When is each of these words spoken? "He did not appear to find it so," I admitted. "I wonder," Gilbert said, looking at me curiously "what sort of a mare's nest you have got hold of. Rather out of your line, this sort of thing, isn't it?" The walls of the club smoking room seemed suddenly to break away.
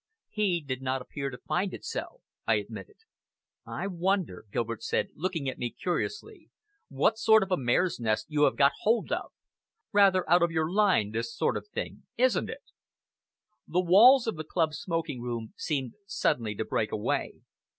"He 0.29 0.61
did 0.61 0.81
not 0.81 1.03
appear 1.03 1.29
to 1.29 1.37
find 1.37 1.75
it 1.75 1.85
so," 1.85 2.21
I 2.47 2.55
admitted. 2.55 2.95
"I 3.67 3.85
wonder," 3.85 4.45
Gilbert 4.51 4.81
said, 4.81 5.09
looking 5.13 5.47
at 5.47 5.59
me 5.59 5.69
curiously 5.69 6.49
"what 6.89 7.19
sort 7.19 7.43
of 7.43 7.51
a 7.51 7.55
mare's 7.55 7.99
nest 7.99 8.25
you 8.27 8.45
have 8.45 8.55
got 8.57 8.71
hold 8.79 9.11
of. 9.11 9.31
Rather 9.91 10.27
out 10.27 10.41
of 10.41 10.49
your 10.49 10.71
line, 10.71 11.11
this 11.11 11.35
sort 11.37 11.55
of 11.55 11.67
thing, 11.67 12.01
isn't 12.17 12.49
it?" 12.49 12.63
The 13.67 13.79
walls 13.83 14.25
of 14.25 14.37
the 14.37 14.43
club 14.43 14.73
smoking 14.73 15.21
room 15.21 15.53
seemed 15.55 15.93
suddenly 16.07 16.55
to 16.55 16.65
break 16.65 16.91
away. 16.91 17.41